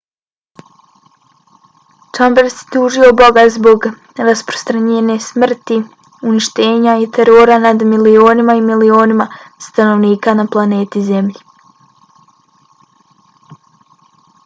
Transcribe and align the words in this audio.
chambers 2.17 2.53
je 2.61 2.69
tužio 2.75 3.09
boga 3.19 3.43
zbog 3.55 3.83
rasprostranjene 4.29 5.17
smrti 5.25 5.77
uništenja 6.31 6.95
i 7.03 7.09
terora 7.19 7.57
nad 7.67 7.85
milionima 7.91 8.55
i 8.61 8.63
milionima 8.71 9.27
stanovnika 9.67 10.35
na 10.41 10.47
planeti 10.57 11.03
zemlji. 11.11 11.45